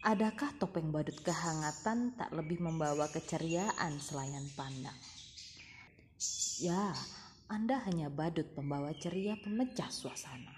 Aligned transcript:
Adakah 0.00 0.56
topeng 0.56 0.88
badut 0.88 1.12
kehangatan 1.20 2.16
tak 2.16 2.32
lebih 2.32 2.56
membawa 2.56 3.04
keceriaan 3.12 4.00
selayan 4.00 4.48
pandang? 4.56 4.96
Ya, 6.56 6.96
Anda 7.52 7.84
hanya 7.84 8.08
badut 8.08 8.48
pembawa 8.56 8.96
ceria 8.96 9.36
pemecah 9.36 9.92
suasana. 9.92 10.56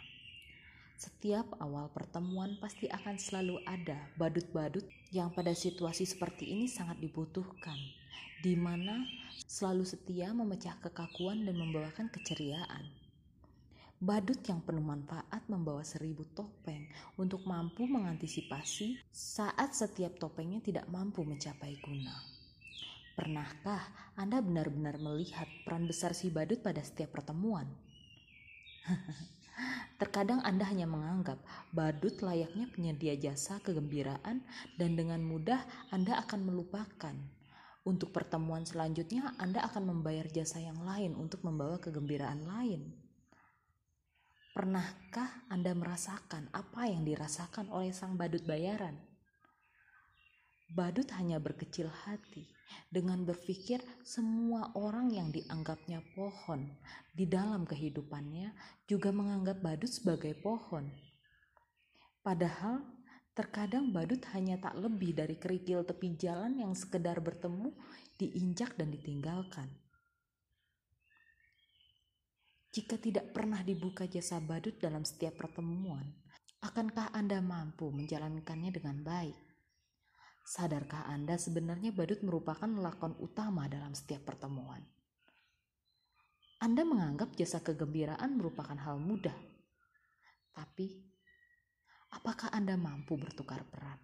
Setiap 0.95 1.59
awal 1.59 1.91
pertemuan 1.91 2.55
pasti 2.63 2.87
akan 2.87 3.19
selalu 3.19 3.59
ada 3.67 3.99
badut-badut 4.15 4.87
yang 5.11 5.35
pada 5.35 5.59
situasi 5.59 6.07
seperti 6.07 6.47
ini 6.47 6.71
sangat 6.71 7.03
dibutuhkan, 7.03 7.75
di 8.47 8.55
mana 8.55 9.03
selalu 9.51 9.83
setia 9.83 10.31
memecah 10.31 10.79
kekakuan 10.79 11.43
dan 11.43 11.59
membawakan 11.59 12.15
keceriaan. 12.15 12.95
Badut 13.99 14.39
yang 14.47 14.63
penuh 14.63 14.87
manfaat 14.87 15.42
membawa 15.53 15.85
seribu 15.85 16.25
topeng 16.33 16.89
untuk 17.21 17.45
mampu 17.45 17.85
mengantisipasi 17.85 18.97
saat 19.13 19.77
setiap 19.77 20.17
topengnya 20.17 20.65
tidak 20.65 20.89
mampu 20.89 21.21
mencapai 21.21 21.77
guna. 21.85 22.17
Pernahkah 23.13 23.85
Anda 24.17 24.41
benar-benar 24.41 24.97
melihat 24.97 25.45
peran 25.69 25.85
besar 25.85 26.17
si 26.17 26.33
badut 26.33 26.65
pada 26.65 26.81
setiap 26.81 27.13
pertemuan? 27.13 27.69
Terkadang 30.01 30.41
Anda 30.43 30.65
hanya 30.65 30.89
menganggap 30.89 31.39
badut 31.71 32.25
layaknya 32.25 32.73
penyedia 32.73 33.15
jasa 33.21 33.61
kegembiraan 33.61 34.41
dan 34.81 34.91
dengan 34.97 35.21
mudah 35.21 35.61
Anda 35.93 36.19
akan 36.25 36.49
melupakan. 36.49 37.15
Untuk 37.85 38.15
pertemuan 38.17 38.65
selanjutnya 38.65 39.37
Anda 39.37 39.61
akan 39.69 39.93
membayar 39.93 40.25
jasa 40.33 40.63
yang 40.63 40.81
lain 40.81 41.13
untuk 41.15 41.45
membawa 41.45 41.77
kegembiraan 41.79 42.49
lain. 42.49 43.12
Pernahkah 44.53 45.49
Anda 45.49 45.73
merasakan 45.73 46.53
apa 46.53 46.85
yang 46.85 47.09
dirasakan 47.09 47.73
oleh 47.73 47.89
sang 47.89 48.21
badut 48.21 48.45
bayaran? 48.45 49.01
Badut 50.69 51.09
hanya 51.17 51.41
berkecil 51.41 51.89
hati 51.89 52.53
dengan 52.93 53.25
berpikir 53.25 53.81
semua 54.05 54.69
orang 54.77 55.09
yang 55.09 55.33
dianggapnya 55.33 56.05
pohon 56.13 56.69
di 57.17 57.25
dalam 57.25 57.65
kehidupannya 57.65 58.53
juga 58.85 59.09
menganggap 59.09 59.65
badut 59.65 59.89
sebagai 59.89 60.37
pohon. 60.37 60.85
Padahal 62.21 62.85
terkadang 63.33 63.89
badut 63.89 64.21
hanya 64.37 64.61
tak 64.61 64.77
lebih 64.77 65.17
dari 65.17 65.41
kerikil 65.41 65.81
tepi 65.81 66.13
jalan 66.21 66.61
yang 66.61 66.77
sekedar 66.77 67.25
bertemu, 67.25 67.73
diinjak 68.21 68.77
dan 68.77 68.93
ditinggalkan. 68.93 69.73
Jika 72.73 72.97
tidak 72.97 73.37
pernah 73.37 73.61
dibuka 73.61 74.09
jasa 74.09 74.41
badut 74.41 74.81
dalam 74.81 75.05
setiap 75.05 75.37
pertemuan, 75.37 76.09
akankah 76.65 77.13
Anda 77.13 77.45
mampu 77.45 77.93
menjalankannya 77.93 78.73
dengan 78.73 79.05
baik? 79.05 79.37
Sadarkah 80.41 81.05
Anda 81.05 81.37
sebenarnya 81.37 81.93
badut 81.93 82.25
merupakan 82.25 82.73
lakon 82.73 83.13
utama 83.21 83.69
dalam 83.69 83.93
setiap 83.93 84.25
pertemuan? 84.25 84.81
Anda 86.65 86.89
menganggap 86.89 87.37
jasa 87.37 87.61
kegembiraan 87.61 88.41
merupakan 88.41 88.81
hal 88.81 88.97
mudah. 88.97 89.37
Tapi, 90.57 90.97
apakah 92.17 92.57
Anda 92.57 92.81
mampu 92.81 93.21
bertukar 93.21 93.69
peran? 93.69 94.01